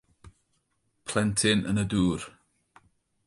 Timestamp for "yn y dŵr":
1.71-2.25